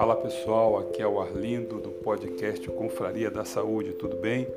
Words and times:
Fala 0.00 0.16
pessoal, 0.16 0.78
aqui 0.78 1.02
é 1.02 1.06
o 1.06 1.20
Arlindo 1.20 1.78
do 1.78 1.90
podcast 1.90 2.66
Confraria 2.70 3.30
da 3.30 3.44
Saúde, 3.44 3.92
tudo 3.92 4.16
bem? 4.16 4.48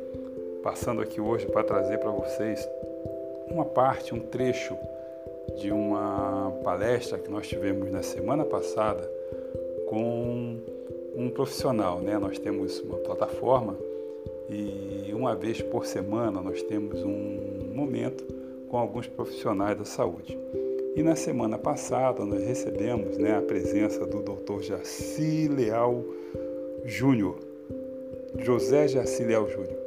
Passando 0.63 1.01
aqui 1.01 1.19
hoje 1.19 1.45
para 1.47 1.65
trazer 1.65 1.97
para 1.97 2.11
vocês 2.11 2.65
uma 3.51 3.65
parte, 3.65 4.15
um 4.15 4.21
trecho 4.21 4.73
de 5.59 5.69
uma 5.69 6.49
palestra 6.63 7.19
que 7.19 7.29
nós 7.29 7.45
tivemos 7.45 7.91
na 7.91 8.01
semana 8.01 8.45
passada 8.45 9.03
com 9.89 10.61
um 11.13 11.29
profissional, 11.29 11.99
né? 11.99 12.17
Nós 12.17 12.39
temos 12.39 12.79
uma 12.79 12.99
plataforma 12.99 13.75
e 14.49 15.13
uma 15.13 15.35
vez 15.35 15.61
por 15.61 15.85
semana 15.85 16.39
nós 16.39 16.63
temos 16.63 17.03
um 17.03 17.73
momento 17.75 18.23
com 18.69 18.77
alguns 18.77 19.07
profissionais 19.07 19.77
da 19.77 19.83
saúde. 19.83 20.39
E 20.95 21.01
na 21.01 21.15
semana 21.15 21.57
passada 21.57 22.23
nós 22.23 22.43
recebemos 22.43 23.17
né, 23.17 23.35
a 23.35 23.41
presença 23.41 24.05
do 24.05 24.21
Dr. 24.21 24.61
Jaci 24.61 25.47
Leal 25.47 26.05
Júnior, 26.85 27.39
José 28.37 28.87
Jaci 28.87 29.23
Leal 29.23 29.49
Júnior. 29.49 29.79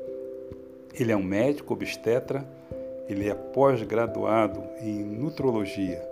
Ele 0.98 1.12
é 1.12 1.16
um 1.16 1.22
médico 1.22 1.74
obstetra, 1.74 2.44
ele 3.08 3.28
é 3.28 3.34
pós-graduado 3.34 4.60
em 4.80 5.04
nutrologia 5.04 6.02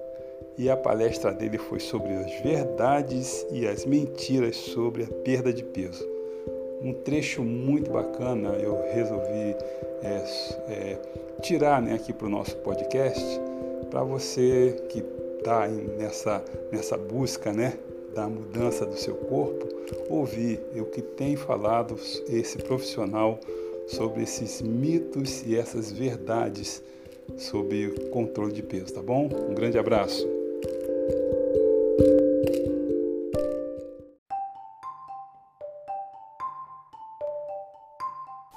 e 0.56 0.70
a 0.70 0.76
palestra 0.76 1.32
dele 1.32 1.58
foi 1.58 1.80
sobre 1.80 2.12
as 2.12 2.40
verdades 2.40 3.44
e 3.50 3.66
as 3.66 3.84
mentiras 3.84 4.54
sobre 4.54 5.02
a 5.02 5.08
perda 5.08 5.52
de 5.52 5.64
peso. 5.64 6.08
Um 6.80 6.92
trecho 6.92 7.42
muito 7.42 7.90
bacana 7.90 8.50
eu 8.50 8.80
resolvi 8.92 9.56
é, 10.04 10.24
é, 10.68 10.98
tirar 11.42 11.82
né, 11.82 11.94
aqui 11.94 12.12
para 12.12 12.26
o 12.26 12.30
nosso 12.30 12.56
podcast 12.58 13.40
para 13.94 14.02
você 14.02 14.74
que 14.88 15.04
está 15.38 15.68
nessa, 15.68 16.44
nessa 16.72 16.98
busca 16.98 17.52
né, 17.52 17.78
da 18.12 18.28
mudança 18.28 18.84
do 18.84 18.96
seu 18.96 19.14
corpo, 19.14 19.68
ouvir 20.10 20.60
o 20.74 20.84
que 20.84 21.00
tem 21.00 21.36
falado 21.36 21.96
esse 22.28 22.58
profissional 22.58 23.38
sobre 23.86 24.24
esses 24.24 24.60
mitos 24.60 25.44
e 25.46 25.56
essas 25.56 25.92
verdades 25.92 26.82
sobre 27.38 27.90
controle 28.10 28.52
de 28.52 28.64
peso, 28.64 28.94
tá 28.94 29.00
bom? 29.00 29.28
Um 29.48 29.54
grande 29.54 29.78
abraço. 29.78 30.28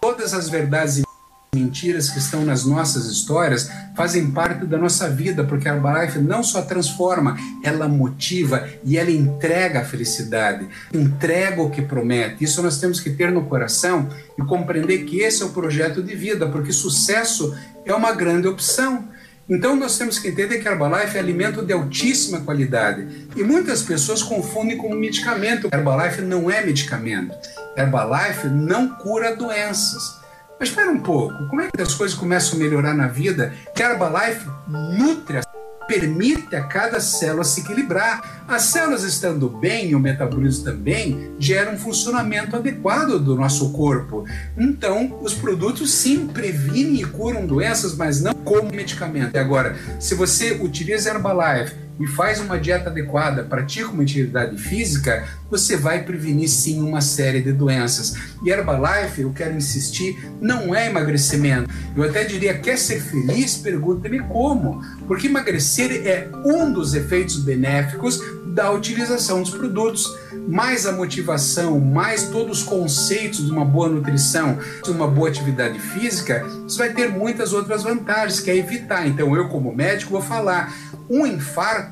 Todas 0.02 0.34
as 0.34 0.50
verdades 0.50 1.07
mentiras 1.56 2.10
que 2.10 2.20
estão 2.20 2.44
nas 2.44 2.66
nossas 2.66 3.06
histórias 3.06 3.70
fazem 3.96 4.32
parte 4.32 4.66
da 4.66 4.78
nossa 4.78 5.10
vida, 5.10 5.44
porque 5.44 5.68
a 5.68 5.76
Herbalife 5.76 6.20
não 6.20 6.44
só 6.44 6.62
transforma, 6.62 7.38
ela 7.64 7.88
motiva 7.88 8.68
e 8.84 8.98
ela 8.98 9.10
entrega 9.10 9.82
a 9.82 9.86
felicidade, 9.86 10.68
entrega 10.94 11.62
o 11.62 11.70
que 11.70 11.82
promete. 11.82 12.44
Isso 12.44 12.62
nós 12.62 12.80
temos 12.80 13.00
que 13.00 13.10
ter 13.10 13.32
no 13.32 13.46
coração 13.46 14.08
e 14.38 14.44
compreender 14.44 15.06
que 15.06 15.20
esse 15.20 15.42
é 15.42 15.46
o 15.46 15.50
projeto 15.50 16.04
de 16.04 16.16
vida, 16.16 16.48
porque 16.48 16.72
sucesso 16.72 17.56
é 17.86 17.94
uma 17.94 18.14
grande 18.14 18.48
opção. 18.48 19.08
Então 19.50 19.78
nós 19.78 19.98
temos 19.98 20.20
que 20.20 20.28
entender 20.28 20.60
que 20.60 20.68
a 20.68 20.72
Herbalife 20.74 21.16
é 21.16 21.20
alimento 21.20 21.66
de 21.66 21.72
altíssima 21.72 22.42
qualidade. 22.42 23.30
E 23.36 23.44
muitas 23.44 23.82
pessoas 23.82 24.22
confundem 24.22 24.78
com 24.78 24.94
medicamento. 24.94 25.70
Herbalife 25.74 26.22
não 26.22 26.52
é 26.52 26.64
medicamento. 26.64 27.34
Herbalife 27.78 28.48
não 28.48 28.90
cura 28.90 29.36
doenças. 29.36 30.27
Mas 30.60 30.70
espera 30.70 30.90
um 30.90 31.00
pouco, 31.00 31.48
como 31.48 31.62
é 31.62 31.70
que 31.70 31.82
as 31.82 31.94
coisas 31.94 32.18
começam 32.18 32.56
a 32.56 32.64
melhorar 32.64 32.94
na 32.96 33.08
vida? 33.08 33.54
Que 33.76 33.84
a 33.84 33.92
Herbalife 33.92 34.48
nutre, 34.68 35.42
permite 35.88 36.56
a 36.56 36.64
cada 36.64 37.00
célula 37.00 37.44
se 37.44 37.62
equilibrar. 37.62 38.44
As 38.48 38.64
células 38.64 39.04
estando 39.04 39.50
bem 39.50 39.94
o 39.94 40.00
metabolismo 40.00 40.66
também 40.66 41.32
geram 41.40 41.74
um 41.74 41.78
funcionamento 41.78 42.56
adequado 42.56 43.20
do 43.20 43.36
nosso 43.36 43.72
corpo. 43.72 44.26
Então, 44.58 45.20
os 45.22 45.34
produtos 45.34 45.92
sim 45.94 46.28
previnem 46.28 47.02
e 47.02 47.06
curam 47.06 47.46
doenças, 47.46 47.96
mas 47.96 48.22
não 48.22 48.34
como 48.34 48.74
medicamento. 48.74 49.36
E 49.36 49.40
agora, 49.40 49.78
se 50.00 50.16
você 50.16 50.54
utiliza 50.54 51.12
Herbalife 51.12 51.87
e 52.00 52.08
faz 52.08 52.40
uma 52.40 52.60
dieta 52.60 52.90
adequada, 52.90 53.44
pratica 53.44 53.90
uma 53.90 54.04
atividade 54.04 54.58
física, 54.58 55.28
você 55.50 55.76
vai 55.76 56.04
prevenir 56.04 56.50
sim 56.50 56.82
uma 56.82 57.02
série 57.02 57.42
de 57.42 57.52
doenças. 57.52 58.16
E 58.44 58.50
Herbalife, 58.50 59.22
eu 59.22 59.32
quero 59.34 59.56
insistir, 59.56 60.18
não 60.40 60.76
é 60.76 60.88
emagrecimento. 60.88 61.70
Eu 61.96 62.04
até 62.04 62.24
diria, 62.24 62.58
quer 62.58 62.78
ser 62.78 63.02
feliz? 63.02 63.58
Pergunta-me 63.58 64.20
como. 64.20 64.84
Porque 65.08 65.28
emagrecer 65.28 66.06
é 66.06 66.30
um 66.46 66.72
dos 66.72 66.94
efeitos 66.94 67.38
benéficos 67.38 68.22
da 68.58 68.72
utilização 68.72 69.42
dos 69.42 69.52
produtos. 69.52 70.12
Mais 70.48 70.86
a 70.86 70.92
motivação, 70.94 71.80
mais 71.80 72.30
todos 72.30 72.60
os 72.60 72.64
conceitos 72.64 73.46
de 73.46 73.52
uma 73.52 73.66
boa 73.66 73.90
nutrição, 73.90 74.58
de 74.84 74.90
uma 74.90 75.08
boa 75.08 75.28
atividade 75.30 75.78
física, 75.78 76.44
você 76.64 76.78
vai 76.78 76.94
ter 76.94 77.10
muitas 77.10 77.52
outras 77.52 77.84
vantagens, 77.84 78.40
que 78.40 78.50
é 78.50 78.56
evitar. 78.56 79.06
Então, 79.06 79.36
eu, 79.36 79.50
como 79.50 79.76
médico, 79.76 80.12
vou 80.12 80.22
falar 80.22 80.74
um 81.10 81.26
infarto 81.26 81.87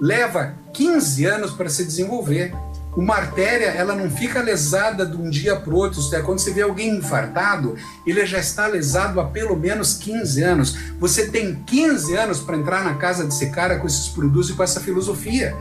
leva 0.00 0.54
15 0.72 1.24
anos 1.24 1.50
para 1.52 1.68
se 1.68 1.84
desenvolver. 1.84 2.52
Uma 2.96 3.14
artéria, 3.14 3.66
ela 3.66 3.94
não 3.94 4.10
fica 4.10 4.42
lesada 4.42 5.06
de 5.06 5.16
um 5.16 5.30
dia 5.30 5.54
para 5.54 5.72
o 5.72 5.76
outro. 5.76 6.00
Quando 6.24 6.40
você 6.40 6.50
vê 6.50 6.62
alguém 6.62 6.96
infartado, 6.96 7.76
ele 8.04 8.24
já 8.26 8.38
está 8.38 8.66
lesado 8.66 9.20
há 9.20 9.24
pelo 9.26 9.54
menos 9.56 9.94
15 9.94 10.42
anos. 10.42 10.76
Você 10.98 11.28
tem 11.28 11.54
15 11.66 12.16
anos 12.16 12.40
para 12.40 12.56
entrar 12.56 12.82
na 12.82 12.94
casa 12.94 13.24
desse 13.24 13.50
cara 13.50 13.78
com 13.78 13.86
esses 13.86 14.08
produtos 14.08 14.50
e 14.50 14.54
com 14.54 14.64
essa 14.64 14.80
filosofia. 14.80 15.54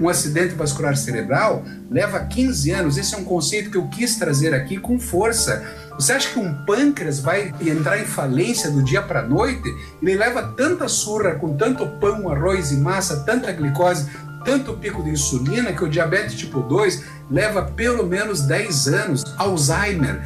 Um 0.00 0.08
acidente 0.08 0.54
vascular 0.54 0.96
cerebral 0.96 1.62
leva 1.90 2.20
15 2.20 2.70
anos. 2.70 2.96
Esse 2.96 3.14
é 3.14 3.18
um 3.18 3.24
conceito 3.24 3.70
que 3.70 3.76
eu 3.76 3.88
quis 3.88 4.16
trazer 4.16 4.54
aqui 4.54 4.78
com 4.78 4.98
força 4.98 5.62
você 6.02 6.14
acha 6.14 6.30
que 6.30 6.38
um 6.40 6.52
pâncreas 6.64 7.20
vai 7.20 7.54
entrar 7.60 7.96
em 7.96 8.04
falência 8.04 8.68
do 8.72 8.82
dia 8.82 9.00
para 9.00 9.20
a 9.20 9.22
noite? 9.22 9.72
Ele 10.02 10.16
leva 10.16 10.42
tanta 10.56 10.88
surra 10.88 11.36
com 11.36 11.56
tanto 11.56 11.86
pão, 12.00 12.28
arroz 12.28 12.72
e 12.72 12.76
massa, 12.76 13.20
tanta 13.20 13.52
glicose, 13.52 14.10
tanto 14.44 14.74
pico 14.74 15.00
de 15.04 15.10
insulina 15.10 15.72
que 15.72 15.84
o 15.84 15.88
diabetes 15.88 16.34
tipo 16.34 16.60
2 16.60 17.04
leva 17.30 17.62
pelo 17.62 18.04
menos 18.04 18.42
10 18.42 18.88
anos. 18.88 19.24
Alzheimer 19.38 20.20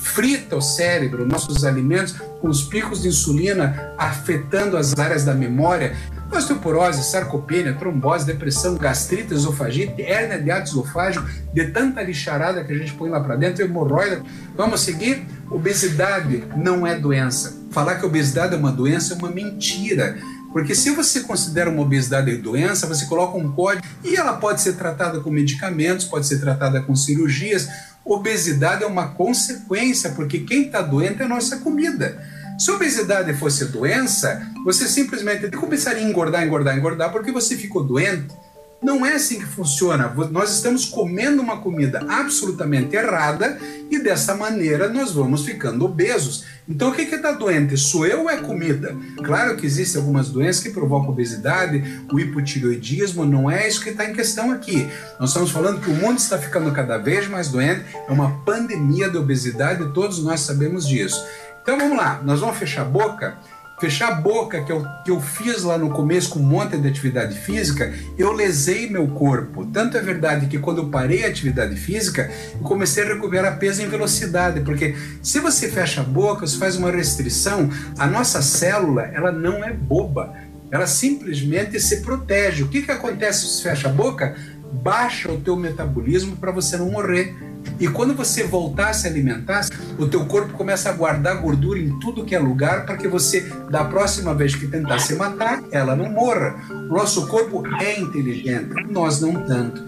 frita 0.00 0.56
o 0.56 0.62
cérebro, 0.62 1.26
nossos 1.26 1.64
alimentos, 1.64 2.14
com 2.40 2.48
os 2.48 2.62
picos 2.62 3.02
de 3.02 3.08
insulina 3.08 3.92
afetando 3.98 4.76
as 4.76 4.98
áreas 4.98 5.24
da 5.24 5.34
memória. 5.34 5.94
Osteoporose, 6.32 7.02
sarcopenia, 7.02 7.74
trombose, 7.74 8.24
depressão, 8.24 8.76
gastrite, 8.76 9.34
esofagite, 9.34 10.00
hérnia 10.00 10.40
de 10.40 10.50
ato 10.50 10.70
esofágico, 10.70 11.26
de 11.52 11.66
tanta 11.66 12.02
lixarada 12.02 12.64
que 12.64 12.72
a 12.72 12.76
gente 12.76 12.92
põe 12.92 13.10
lá 13.10 13.20
para 13.20 13.36
dentro, 13.36 13.64
hemorroida. 13.64 14.22
Vamos 14.56 14.80
seguir? 14.80 15.26
Obesidade 15.50 16.44
não 16.56 16.86
é 16.86 16.94
doença. 16.94 17.58
Falar 17.72 17.96
que 17.96 18.06
obesidade 18.06 18.54
é 18.54 18.56
uma 18.58 18.72
doença 18.72 19.14
é 19.14 19.16
uma 19.16 19.30
mentira. 19.30 20.16
Porque 20.52 20.74
se 20.74 20.90
você 20.90 21.20
considera 21.20 21.70
uma 21.70 21.82
obesidade 21.82 22.36
doença, 22.36 22.86
você 22.86 23.06
coloca 23.06 23.36
um 23.36 23.52
código 23.52 23.86
e 24.02 24.16
ela 24.16 24.34
pode 24.34 24.60
ser 24.60 24.72
tratada 24.74 25.20
com 25.20 25.30
medicamentos, 25.30 26.04
pode 26.04 26.26
ser 26.26 26.40
tratada 26.40 26.80
com 26.80 26.96
cirurgias. 26.96 27.68
Obesidade 28.04 28.82
é 28.82 28.86
uma 28.86 29.08
consequência, 29.08 30.10
porque 30.10 30.40
quem 30.40 30.66
está 30.66 30.82
doente 30.82 31.22
é 31.22 31.24
a 31.24 31.28
nossa 31.28 31.58
comida. 31.58 32.18
Se 32.58 32.70
obesidade 32.70 33.32
fosse 33.34 33.66
doença, 33.66 34.46
você 34.64 34.86
simplesmente 34.86 35.50
começaria 35.50 36.04
a 36.04 36.08
engordar, 36.08 36.44
engordar, 36.44 36.76
engordar, 36.76 37.10
porque 37.10 37.32
você 37.32 37.56
ficou 37.56 37.82
doente. 37.82 38.34
Não 38.82 39.04
é 39.04 39.12
assim 39.14 39.38
que 39.38 39.46
funciona. 39.46 40.08
Nós 40.30 40.54
estamos 40.54 40.86
comendo 40.86 41.42
uma 41.42 41.60
comida 41.60 42.02
absolutamente 42.08 42.96
errada 42.96 43.58
e 43.90 43.98
dessa 43.98 44.34
maneira 44.34 44.88
nós 44.88 45.12
vamos 45.12 45.44
ficando 45.44 45.84
obesos. 45.84 46.44
Então 46.66 46.88
o 46.88 46.94
que 46.94 47.02
está 47.02 47.32
doente? 47.32 47.76
Sou 47.76 48.06
eu 48.06 48.22
ou 48.22 48.30
é 48.30 48.38
comida? 48.38 48.96
Claro 49.22 49.56
que 49.56 49.66
existem 49.66 50.00
algumas 50.00 50.30
doenças 50.30 50.62
que 50.62 50.70
provocam 50.70 51.10
obesidade, 51.10 52.02
o 52.10 52.18
hipotireoidismo, 52.18 53.26
não 53.26 53.50
é 53.50 53.68
isso 53.68 53.82
que 53.82 53.90
está 53.90 54.08
em 54.08 54.14
questão 54.14 54.50
aqui. 54.50 54.88
Nós 55.18 55.30
estamos 55.30 55.50
falando 55.50 55.82
que 55.82 55.90
o 55.90 55.94
mundo 55.94 56.18
está 56.18 56.38
ficando 56.38 56.72
cada 56.72 56.96
vez 56.96 57.28
mais 57.28 57.48
doente, 57.48 57.84
é 58.08 58.10
uma 58.10 58.30
pandemia 58.44 59.10
de 59.10 59.18
obesidade, 59.18 59.92
todos 59.92 60.22
nós 60.24 60.40
sabemos 60.40 60.88
disso. 60.88 61.22
Então 61.62 61.76
vamos 61.76 61.98
lá, 61.98 62.22
nós 62.24 62.40
vamos 62.40 62.56
fechar 62.56 62.82
a 62.82 62.86
boca. 62.86 63.36
Fechar 63.80 64.08
a 64.12 64.14
boca 64.16 64.62
que 64.62 64.70
eu, 64.70 64.84
que 65.02 65.10
eu 65.10 65.18
fiz 65.22 65.62
lá 65.62 65.78
no 65.78 65.88
começo 65.88 66.28
com 66.28 66.38
um 66.38 66.42
monte 66.42 66.76
de 66.76 66.86
atividade 66.86 67.34
física, 67.38 67.90
eu 68.18 68.30
lesei 68.30 68.90
meu 68.90 69.08
corpo. 69.08 69.64
Tanto 69.64 69.96
é 69.96 70.02
verdade 70.02 70.48
que 70.48 70.58
quando 70.58 70.82
eu 70.82 70.88
parei 70.90 71.24
a 71.24 71.28
atividade 71.28 71.74
física, 71.76 72.30
eu 72.52 72.60
comecei 72.60 73.02
a 73.02 73.06
recuperar 73.06 73.58
peso 73.58 73.80
em 73.80 73.88
velocidade, 73.88 74.60
porque 74.60 74.94
se 75.22 75.40
você 75.40 75.70
fecha 75.70 76.02
a 76.02 76.04
boca, 76.04 76.46
você 76.46 76.58
faz 76.58 76.76
uma 76.76 76.90
restrição, 76.90 77.70
a 77.96 78.06
nossa 78.06 78.42
célula 78.42 79.04
ela 79.14 79.32
não 79.32 79.64
é 79.64 79.72
boba, 79.72 80.34
ela 80.70 80.86
simplesmente 80.86 81.80
se 81.80 82.02
protege. 82.02 82.62
O 82.62 82.68
que, 82.68 82.82
que 82.82 82.92
acontece 82.92 83.46
se 83.46 83.62
fecha 83.62 83.88
a 83.88 83.92
boca? 83.92 84.36
Baixa 84.70 85.32
o 85.32 85.40
teu 85.40 85.56
metabolismo 85.56 86.36
para 86.36 86.52
você 86.52 86.76
não 86.76 86.90
morrer 86.90 87.34
e 87.80 87.88
quando 87.88 88.14
você 88.14 88.44
voltar 88.44 88.90
a 88.90 88.92
se 88.92 89.06
alimentar, 89.06 89.66
o 89.98 90.06
teu 90.06 90.26
corpo 90.26 90.52
começa 90.52 90.90
a 90.90 90.92
guardar 90.92 91.40
gordura 91.40 91.78
em 91.78 91.98
tudo 91.98 92.26
que 92.26 92.34
é 92.34 92.38
lugar 92.38 92.84
para 92.84 92.98
que 92.98 93.08
você, 93.08 93.50
da 93.70 93.82
próxima 93.84 94.34
vez 94.34 94.54
que 94.54 94.66
tentar 94.66 94.98
se 94.98 95.14
matar, 95.14 95.62
ela 95.72 95.96
não 95.96 96.10
morra. 96.10 96.56
O 96.70 96.94
nosso 96.94 97.26
corpo 97.26 97.62
é 97.80 97.98
inteligente, 97.98 98.68
nós 98.90 99.22
não 99.22 99.46
tanto. 99.46 99.82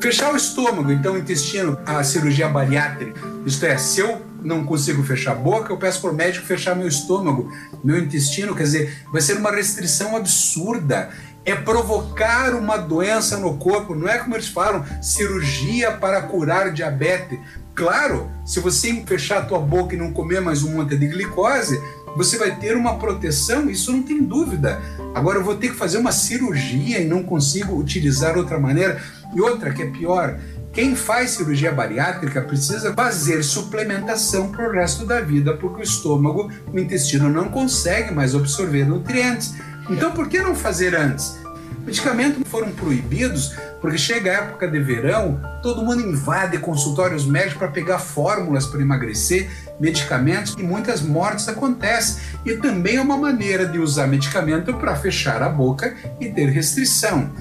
Fechar 0.00 0.32
o 0.32 0.36
estômago, 0.36 0.92
então 0.92 1.14
o 1.14 1.18
intestino, 1.18 1.76
a 1.84 2.02
cirurgia 2.04 2.48
bariátrica. 2.48 3.20
Isto 3.44 3.66
é, 3.66 3.76
se 3.76 4.00
eu 4.00 4.22
não 4.42 4.64
consigo 4.64 5.02
fechar 5.02 5.32
a 5.32 5.36
boca, 5.36 5.72
eu 5.72 5.76
peço 5.76 6.00
para 6.00 6.10
o 6.10 6.14
médico 6.14 6.46
fechar 6.46 6.74
meu 6.74 6.88
estômago, 6.88 7.52
meu 7.82 7.98
intestino, 7.98 8.54
quer 8.54 8.64
dizer, 8.64 9.02
vai 9.12 9.20
ser 9.20 9.36
uma 9.36 9.50
restrição 9.50 10.16
absurda. 10.16 11.10
É 11.44 11.54
provocar 11.54 12.54
uma 12.54 12.76
doença 12.76 13.36
no 13.36 13.56
corpo, 13.56 13.94
não 13.94 14.08
é 14.08 14.18
como 14.18 14.34
eles 14.34 14.48
falam, 14.48 14.84
cirurgia 15.02 15.92
para 15.92 16.22
curar 16.22 16.72
diabetes. 16.72 17.38
Claro, 17.74 18.30
se 18.44 18.60
você 18.60 19.02
fechar 19.06 19.38
a 19.38 19.44
tua 19.44 19.58
boca 19.58 19.94
e 19.94 19.98
não 19.98 20.12
comer 20.12 20.40
mais 20.40 20.62
um 20.62 20.76
monte 20.76 20.96
de 20.96 21.06
glicose, 21.08 21.80
você 22.16 22.36
vai 22.36 22.54
ter 22.56 22.76
uma 22.76 22.98
proteção, 22.98 23.70
isso 23.70 23.90
não 23.90 24.02
tem 24.02 24.22
dúvida. 24.22 24.80
Agora 25.14 25.38
eu 25.38 25.44
vou 25.44 25.56
ter 25.56 25.70
que 25.70 25.76
fazer 25.76 25.98
uma 25.98 26.12
cirurgia 26.12 27.00
e 27.00 27.08
não 27.08 27.22
consigo 27.22 27.74
utilizar 27.76 28.36
outra 28.36 28.58
maneira. 28.58 29.00
E 29.34 29.40
outra 29.40 29.72
que 29.72 29.82
é 29.82 29.86
pior, 29.86 30.38
quem 30.72 30.94
faz 30.94 31.30
cirurgia 31.30 31.72
bariátrica 31.72 32.40
precisa 32.42 32.94
fazer 32.94 33.42
suplementação 33.42 34.50
para 34.50 34.68
o 34.68 34.72
resto 34.72 35.04
da 35.06 35.20
vida, 35.20 35.54
porque 35.56 35.80
o 35.80 35.82
estômago, 35.82 36.50
o 36.72 36.78
intestino 36.78 37.28
não 37.28 37.48
consegue 37.48 38.12
mais 38.12 38.34
absorver 38.34 38.86
nutrientes. 38.86 39.54
Então 39.90 40.12
por 40.12 40.28
que 40.28 40.40
não 40.40 40.54
fazer 40.54 40.94
antes? 40.94 41.40
Medicamentos 41.84 42.42
foram 42.48 42.70
proibidos 42.70 43.56
porque 43.80 43.98
chega 43.98 44.30
a 44.30 44.34
época 44.34 44.68
de 44.68 44.78
verão, 44.78 45.40
todo 45.60 45.82
mundo 45.82 46.00
invade 46.00 46.56
consultórios 46.58 47.26
médicos 47.26 47.56
para 47.56 47.66
pegar 47.66 47.98
fórmulas 47.98 48.64
para 48.64 48.80
emagrecer, 48.80 49.50
medicamentos 49.80 50.54
e 50.56 50.62
muitas 50.62 51.02
mortes 51.02 51.48
acontecem. 51.48 52.22
E 52.46 52.56
também 52.56 52.96
é 52.96 53.00
uma 53.00 53.16
maneira 53.16 53.66
de 53.66 53.80
usar 53.80 54.06
medicamento 54.06 54.72
para 54.74 54.94
fechar 54.94 55.42
a 55.42 55.48
boca 55.48 55.96
e 56.20 56.28
ter 56.28 56.46
restrição. 56.46 57.32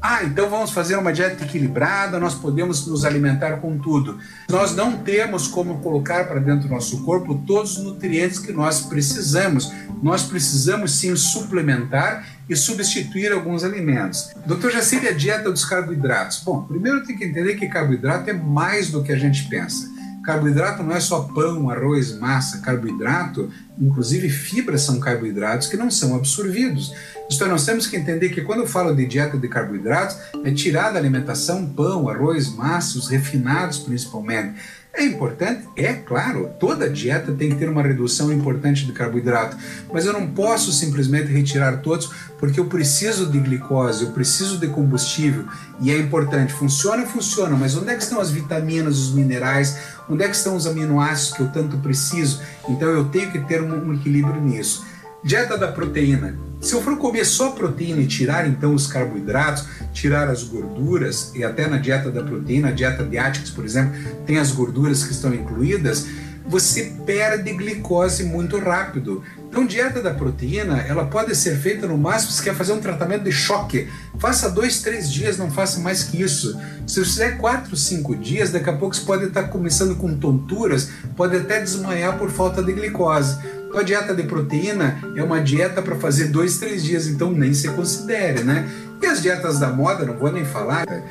Ah, 0.00 0.22
então 0.22 0.48
vamos 0.48 0.70
fazer 0.70 0.96
uma 0.96 1.12
dieta 1.12 1.44
equilibrada, 1.44 2.20
nós 2.20 2.34
podemos 2.34 2.86
nos 2.86 3.04
alimentar 3.04 3.56
com 3.56 3.76
tudo. 3.78 4.18
Nós 4.48 4.74
não 4.74 4.98
temos 4.98 5.48
como 5.48 5.78
colocar 5.80 6.28
para 6.28 6.38
dentro 6.38 6.68
do 6.68 6.74
nosso 6.74 7.02
corpo 7.04 7.42
todos 7.46 7.78
os 7.78 7.84
nutrientes 7.84 8.38
que 8.38 8.52
nós 8.52 8.82
precisamos. 8.82 9.72
Nós 10.00 10.22
precisamos 10.22 10.92
sim 10.92 11.16
suplementar 11.16 12.24
e 12.48 12.54
substituir 12.54 13.32
alguns 13.32 13.64
alimentos. 13.64 14.30
Doutor 14.46 14.70
Jacir, 14.70 15.06
a 15.06 15.12
dieta 15.12 15.50
dos 15.50 15.64
carboidratos. 15.64 16.42
Bom, 16.44 16.62
primeiro 16.62 17.04
tem 17.04 17.16
que 17.16 17.24
entender 17.24 17.56
que 17.56 17.66
carboidrato 17.66 18.30
é 18.30 18.32
mais 18.32 18.90
do 18.90 19.02
que 19.02 19.10
a 19.10 19.18
gente 19.18 19.48
pensa. 19.48 19.97
Carboidrato 20.28 20.82
não 20.82 20.94
é 20.94 21.00
só 21.00 21.20
pão, 21.20 21.70
arroz, 21.70 22.18
massa. 22.18 22.58
Carboidrato, 22.58 23.50
inclusive 23.80 24.28
fibras, 24.28 24.82
são 24.82 25.00
carboidratos 25.00 25.68
que 25.68 25.76
não 25.78 25.90
são 25.90 26.14
absorvidos. 26.14 26.92
É, 27.40 27.44
nós 27.46 27.64
temos 27.64 27.86
que 27.86 27.96
entender 27.96 28.28
que 28.28 28.42
quando 28.42 28.60
eu 28.60 28.66
falo 28.66 28.94
de 28.94 29.06
dieta 29.06 29.38
de 29.38 29.48
carboidratos, 29.48 30.18
é 30.44 30.50
tirar 30.50 30.90
da 30.90 30.98
alimentação 30.98 31.66
pão, 31.70 32.10
arroz, 32.10 32.54
massa, 32.54 32.98
os 32.98 33.08
refinados 33.08 33.78
principalmente. 33.78 34.60
É 34.98 35.04
importante? 35.04 35.68
É 35.76 35.92
claro, 35.92 36.50
toda 36.58 36.90
dieta 36.90 37.30
tem 37.30 37.50
que 37.50 37.54
ter 37.54 37.68
uma 37.68 37.84
redução 37.84 38.32
importante 38.32 38.84
de 38.84 38.90
carboidrato, 38.90 39.56
mas 39.92 40.04
eu 40.04 40.12
não 40.12 40.26
posso 40.26 40.72
simplesmente 40.72 41.30
retirar 41.32 41.76
todos 41.82 42.10
porque 42.36 42.58
eu 42.58 42.64
preciso 42.64 43.30
de 43.30 43.38
glicose, 43.38 44.06
eu 44.06 44.10
preciso 44.10 44.58
de 44.58 44.66
combustível 44.66 45.44
e 45.80 45.92
é 45.92 45.96
importante. 45.96 46.52
Funciona, 46.52 47.06
funciona, 47.06 47.56
mas 47.56 47.76
onde 47.76 47.90
é 47.90 47.94
que 47.94 48.02
estão 48.02 48.20
as 48.20 48.32
vitaminas, 48.32 48.98
os 48.98 49.14
minerais, 49.14 49.78
onde 50.10 50.24
é 50.24 50.28
que 50.28 50.34
estão 50.34 50.56
os 50.56 50.66
aminoácidos 50.66 51.36
que 51.36 51.42
eu 51.44 51.48
tanto 51.52 51.78
preciso? 51.78 52.40
Então 52.68 52.88
eu 52.88 53.04
tenho 53.04 53.30
que 53.30 53.38
ter 53.38 53.62
um, 53.62 53.94
equilíbrio 53.94 54.40
nisso. 54.40 54.84
Dieta 55.24 55.58
da 55.58 55.68
proteína. 55.68 56.38
Se 56.60 56.74
eu 56.74 56.82
for 56.82 56.96
comer 56.96 57.24
só 57.24 57.50
proteína 57.50 58.00
e 58.02 58.06
tirar 58.06 58.48
então 58.48 58.72
os 58.72 58.86
carboidratos, 58.86 59.66
tirar 59.92 60.28
as 60.28 60.44
gorduras, 60.44 61.32
e 61.34 61.42
até 61.42 61.66
na 61.66 61.76
dieta 61.76 62.10
da 62.10 62.22
proteína, 62.22 62.68
a 62.68 62.72
dieta 62.72 63.02
de 63.04 63.18
Atkins, 63.18 63.50
por 63.50 63.64
exemplo, 63.64 63.94
tem 64.26 64.38
as 64.38 64.52
gorduras 64.52 65.04
que 65.04 65.12
estão 65.12 65.34
incluídas, 65.34 66.06
você 66.48 66.94
perde 67.04 67.52
glicose 67.52 68.24
muito 68.24 68.58
rápido. 68.58 69.22
Então, 69.48 69.66
dieta 69.66 70.00
da 70.00 70.14
proteína, 70.14 70.78
ela 70.80 71.04
pode 71.04 71.34
ser 71.36 71.56
feita 71.56 71.86
no 71.86 71.98
máximo 71.98 72.32
se 72.32 72.42
quer 72.42 72.54
fazer 72.54 72.72
um 72.72 72.80
tratamento 72.80 73.24
de 73.24 73.32
choque. 73.32 73.88
Faça 74.18 74.48
dois, 74.48 74.80
três 74.80 75.10
dias, 75.10 75.36
não 75.36 75.50
faça 75.50 75.78
mais 75.80 76.04
que 76.04 76.22
isso. 76.22 76.58
Se 76.86 77.00
você 77.00 77.04
fizer 77.04 77.38
quatro, 77.38 77.76
cinco 77.76 78.16
dias, 78.16 78.50
daqui 78.50 78.70
a 78.70 78.76
pouco 78.76 78.96
você 78.96 79.04
pode 79.04 79.24
estar 79.24 79.44
começando 79.44 79.94
com 79.96 80.16
tonturas, 80.16 80.90
pode 81.16 81.36
até 81.36 81.60
desmanhar 81.60 82.18
por 82.18 82.30
falta 82.30 82.62
de 82.62 82.72
glicose. 82.72 83.36
Então, 83.68 83.80
a 83.80 83.82
dieta 83.82 84.14
de 84.14 84.22
proteína 84.22 84.98
é 85.14 85.22
uma 85.22 85.40
dieta 85.40 85.82
para 85.82 85.94
fazer 85.96 86.28
dois, 86.28 86.58
três 86.58 86.82
dias, 86.82 87.06
então 87.06 87.30
nem 87.30 87.52
se 87.52 87.68
considere, 87.68 88.42
né? 88.42 88.68
E 89.00 89.06
as 89.06 89.22
dietas 89.22 89.58
da 89.58 89.68
moda, 89.68 90.04
não 90.04 90.16
vou 90.16 90.32
nem 90.32 90.44
falar. 90.44 90.86
Né? 90.88 91.02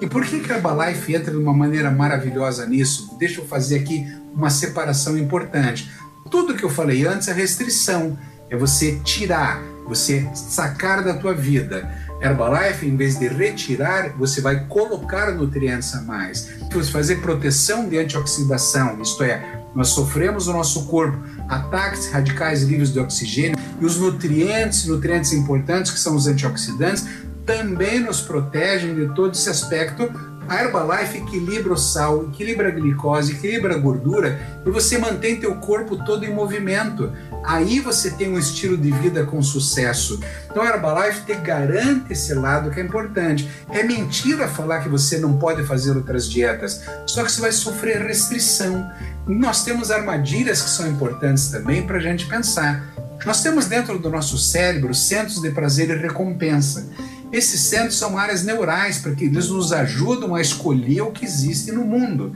E 0.00 0.06
por 0.06 0.24
que, 0.24 0.40
que 0.40 0.52
a 0.52 0.56
Herbalife 0.56 1.14
entra 1.14 1.30
de 1.32 1.36
uma 1.36 1.52
maneira 1.52 1.90
maravilhosa 1.90 2.64
nisso? 2.64 3.16
Deixa 3.18 3.40
eu 3.40 3.46
fazer 3.46 3.80
aqui 3.80 4.06
uma 4.32 4.48
separação 4.48 5.18
importante. 5.18 5.90
Tudo 6.30 6.54
que 6.54 6.64
eu 6.64 6.70
falei 6.70 7.06
antes 7.06 7.28
é 7.28 7.32
restrição, 7.32 8.16
é 8.48 8.56
você 8.56 9.00
tirar, 9.04 9.60
você 9.86 10.28
sacar 10.32 11.02
da 11.02 11.14
tua 11.14 11.34
vida. 11.34 11.90
Herbalife, 12.22 12.86
em 12.86 12.96
vez 12.96 13.18
de 13.18 13.28
retirar, 13.28 14.10
você 14.10 14.40
vai 14.40 14.66
colocar 14.66 15.32
nutrientes 15.32 15.94
a 15.94 16.02
mais. 16.02 16.50
Você 16.72 16.92
fazer 16.92 17.16
proteção 17.16 17.88
de 17.88 17.98
antioxidação, 17.98 19.00
isto 19.02 19.22
é, 19.24 19.59
nós 19.74 19.88
sofremos 19.88 20.48
o 20.48 20.52
nosso 20.52 20.86
corpo 20.86 21.18
ataques 21.48 22.10
radicais 22.10 22.62
livres 22.62 22.92
de 22.92 23.00
oxigênio 23.00 23.56
e 23.80 23.84
os 23.84 23.96
nutrientes, 23.96 24.86
nutrientes 24.86 25.32
importantes 25.32 25.90
que 25.90 25.98
são 25.98 26.14
os 26.14 26.26
antioxidantes, 26.26 27.06
também 27.44 28.00
nos 28.00 28.20
protegem 28.20 28.94
de 28.94 29.14
todo 29.14 29.34
esse 29.34 29.48
aspecto. 29.48 30.08
A 30.48 30.64
Herbalife 30.64 31.18
equilibra 31.18 31.72
o 31.72 31.76
sal, 31.76 32.24
equilibra 32.24 32.68
a 32.68 32.70
glicose, 32.72 33.32
equilibra 33.32 33.74
a 33.74 33.78
gordura 33.78 34.40
e 34.66 34.70
você 34.70 34.98
mantém 34.98 35.38
teu 35.38 35.54
corpo 35.56 35.96
todo 36.04 36.24
em 36.24 36.34
movimento. 36.34 37.12
Aí 37.44 37.78
você 37.78 38.10
tem 38.10 38.32
um 38.32 38.38
estilo 38.38 38.76
de 38.76 38.90
vida 38.90 39.24
com 39.24 39.40
sucesso. 39.42 40.20
Então 40.50 40.62
a 40.62 40.66
Herbalife 40.66 41.24
te 41.24 41.34
garante 41.34 42.12
esse 42.12 42.34
lado 42.34 42.70
que 42.70 42.80
é 42.80 42.82
importante. 42.82 43.48
É 43.70 43.84
mentira 43.84 44.48
falar 44.48 44.80
que 44.80 44.88
você 44.88 45.18
não 45.18 45.38
pode 45.38 45.62
fazer 45.64 45.96
outras 45.96 46.28
dietas, 46.28 46.82
só 47.06 47.22
que 47.22 47.30
você 47.30 47.40
vai 47.40 47.52
sofrer 47.52 48.02
restrição. 48.02 48.90
Nós 49.26 49.64
temos 49.64 49.90
armadilhas 49.90 50.62
que 50.62 50.70
são 50.70 50.88
importantes 50.88 51.48
também 51.48 51.86
para 51.86 51.98
a 51.98 52.00
gente 52.00 52.26
pensar. 52.26 52.84
Nós 53.24 53.42
temos 53.42 53.66
dentro 53.66 53.98
do 53.98 54.10
nosso 54.10 54.38
cérebro 54.38 54.94
centros 54.94 55.40
de 55.40 55.50
prazer 55.50 55.90
e 55.90 55.96
recompensa. 55.96 56.88
Esses 57.32 57.60
centros 57.60 57.98
são 57.98 58.18
áreas 58.18 58.42
neurais, 58.42 58.98
porque 58.98 59.24
eles 59.24 59.48
nos 59.48 59.72
ajudam 59.72 60.34
a 60.34 60.40
escolher 60.40 61.02
o 61.02 61.12
que 61.12 61.24
existe 61.24 61.70
no 61.70 61.84
mundo. 61.84 62.34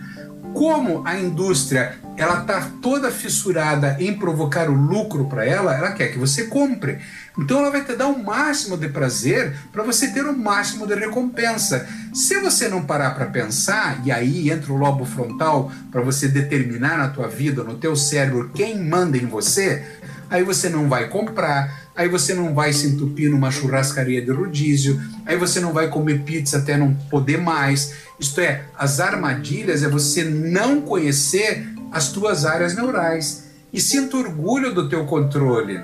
Como 0.53 1.03
a 1.05 1.19
indústria 1.19 1.99
ela 2.17 2.43
está 2.43 2.71
toda 2.81 3.11
fissurada 3.11 3.97
em 3.99 4.17
provocar 4.17 4.71
o 4.71 4.75
lucro 4.75 5.25
para 5.25 5.45
ela, 5.45 5.75
ela 5.75 5.93
quer 5.93 6.13
que 6.13 6.19
você 6.19 6.45
compre. 6.45 6.99
Então 7.37 7.59
ela 7.59 7.71
vai 7.71 7.85
te 7.85 7.97
dar 7.97 8.07
o 8.07 8.23
máximo 8.23 8.77
de 8.77 8.89
prazer 8.89 9.57
para 9.73 9.83
você 9.83 10.09
ter 10.09 10.25
o 10.25 10.37
máximo 10.37 10.87
de 10.87 10.95
recompensa. 10.95 11.89
Se 12.15 12.39
você 12.39 12.69
não 12.69 12.85
parar 12.85 13.11
para 13.11 13.27
pensar, 13.27 14.01
e 14.05 14.13
aí 14.13 14.49
entra 14.49 14.73
o 14.73 14.77
lobo 14.77 15.05
frontal 15.05 15.73
para 15.91 16.01
você 16.01 16.29
determinar 16.29 16.97
na 16.97 17.09
tua 17.09 17.27
vida, 17.27 17.65
no 17.65 17.75
teu 17.75 17.97
cérebro, 17.97 18.53
quem 18.55 18.79
manda 18.79 19.19
em 19.19 19.27
você, 19.27 19.85
aí 20.31 20.45
você 20.45 20.69
não 20.69 20.89
vai 20.89 21.09
comprar, 21.09 21.91
aí 21.93 22.09
você 22.09 22.33
não 22.33 22.55
vai 22.55 22.73
se 22.73 22.87
entupir 22.87 23.29
numa 23.29 23.51
churrascaria 23.51 24.23
de 24.23 24.31
rodízio, 24.31 25.01
aí 25.27 25.37
você 25.37 25.59
não 25.59 25.73
vai 25.73 25.89
comer 25.89 26.21
pizza 26.21 26.59
até 26.59 26.77
não 26.77 26.95
poder 27.11 27.39
mais. 27.39 27.95
Isto 28.21 28.41
é, 28.41 28.63
as 28.79 29.01
armadilhas 29.01 29.83
é 29.83 29.89
você 29.89 30.23
não 30.23 30.83
conhecer 30.83 31.67
as 31.91 32.13
tuas 32.13 32.45
áreas 32.45 32.77
neurais 32.77 33.47
e 33.73 33.81
sinta 33.81 34.17
orgulho 34.17 34.73
do 34.73 34.89
teu 34.89 35.05
controle. 35.05 35.81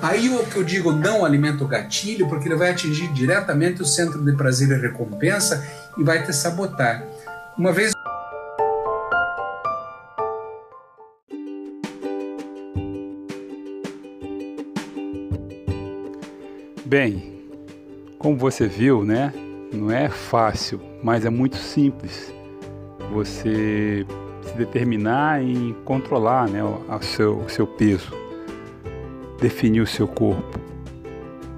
Aí 0.00 0.28
o 0.28 0.46
que 0.46 0.56
eu 0.56 0.62
digo 0.62 0.92
não 0.92 1.24
alimenta 1.24 1.64
o 1.64 1.66
gatilho, 1.66 2.28
porque 2.28 2.48
ele 2.48 2.54
vai 2.54 2.70
atingir 2.70 3.08
diretamente 3.12 3.82
o 3.82 3.84
centro 3.84 4.24
de 4.24 4.32
prazer 4.36 4.70
e 4.70 4.80
recompensa 4.80 5.66
e 5.96 6.04
vai 6.04 6.22
te 6.24 6.32
sabotar. 6.32 7.04
Uma 7.56 7.72
vez 7.72 7.92
Bem, 16.86 17.42
como 18.18 18.34
você 18.34 18.66
viu, 18.66 19.04
né? 19.04 19.30
Não 19.70 19.90
é 19.90 20.08
fácil, 20.08 20.80
mas 21.02 21.26
é 21.26 21.28
muito 21.28 21.56
simples. 21.56 22.32
Você 23.12 24.06
se 24.42 24.56
determinar 24.56 25.42
em 25.42 25.74
controlar 25.84 26.48
né, 26.48 26.64
o, 26.64 27.02
seu, 27.02 27.40
o 27.40 27.48
seu 27.50 27.66
peso, 27.66 28.10
definir 29.40 29.80
o 29.80 29.86
seu 29.86 30.06
corpo. 30.06 30.58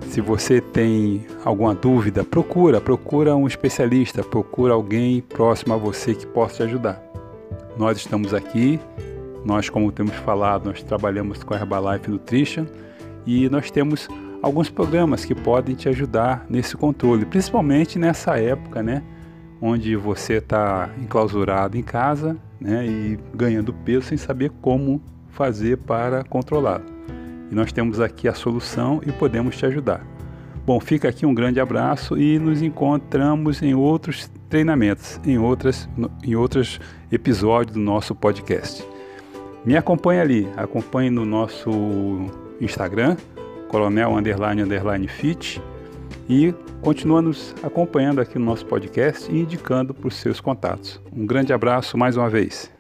Se 0.09 0.21
você 0.21 0.61
tem 0.61 1.25
alguma 1.45 1.75
dúvida, 1.75 2.25
procura, 2.25 2.81
procura 2.81 3.37
um 3.37 3.47
especialista, 3.47 4.25
procura 4.25 4.75
alguém 4.75 5.21
próximo 5.21 5.73
a 5.73 5.77
você 5.77 6.15
que 6.15 6.27
possa 6.27 6.57
te 6.57 6.63
ajudar. 6.65 7.01
Nós 7.77 7.99
estamos 7.99 8.35
aqui, 8.35 8.81
nós 9.45 9.71
como 9.71 9.93
temos 9.93 10.15
falado, 10.17 10.67
nós 10.67 10.83
trabalhamos 10.83 11.45
com 11.45 11.55
a 11.55 11.59
Herbalife 11.59 12.11
Nutrition 12.11 12.67
e 13.25 13.49
nós 13.49 13.71
temos 13.71 14.09
alguns 14.43 14.69
programas 14.69 15.25
que 15.25 15.35
podem 15.35 15.75
te 15.75 15.89
ajudar 15.89 16.45
nesse 16.49 16.77
controle, 16.77 17.25
principalmente 17.25 17.99
nessa 17.99 18.39
época, 18.39 18.83
né, 18.83 19.03
onde 19.61 19.95
você 19.95 20.35
está 20.35 20.91
enclausurado 20.99 21.77
em 21.77 21.83
casa 21.83 22.37
né, 22.61 22.85
e 22.87 23.19
ganhando 23.35 23.73
peso 23.73 24.07
sem 24.07 24.19
saber 24.19 24.51
como 24.61 25.01
fazer 25.29 25.79
para 25.79 26.25
controlá-lo. 26.25 27.00
E 27.51 27.55
nós 27.55 27.73
temos 27.73 28.01
aqui 28.01 28.29
a 28.29 28.35
solução 28.35 29.01
e 29.07 29.13
podemos 29.13 29.57
te 29.57 29.67
ajudar. 29.67 30.07
Bom, 30.65 30.79
fica 30.79 31.09
aqui 31.09 31.27
um 31.27 31.35
grande 31.35 31.59
abraço 31.59 32.17
e 32.17 32.39
nos 32.39 32.63
encontramos 32.63 33.63
em 33.63 33.75
outros 33.75 34.31
treinamentos, 34.49 35.21
em, 35.27 35.39
outras, 35.39 35.89
em 36.23 36.37
outros 36.37 36.81
episódios 37.11 37.75
do 37.75 37.81
nosso 37.81 38.15
podcast. 38.15 38.87
Me 39.65 39.77
acompanhe 39.77 40.21
ali, 40.21 40.49
acompanhe 40.57 41.11
no 41.11 41.25
nosso 41.25 41.71
Instagram, 42.61 43.17
coronel 43.69 44.17
underline 44.17 44.63
underline 44.63 45.09
fit 45.09 45.61
e 46.29 46.55
continua 46.81 47.21
nos 47.21 47.55
acompanhando 47.63 48.21
aqui 48.21 48.39
no 48.39 48.45
nosso 48.45 48.65
podcast 48.67 49.31
e 49.31 49.41
indicando 49.41 49.93
para 49.93 50.09
os 50.09 50.15
seus 50.15 50.41
contatos. 50.41 51.01
Um 51.13 51.27
grande 51.27 51.53
abraço 51.53 51.99
mais 51.99 52.17
uma 52.17 52.31
vez. 52.31 52.80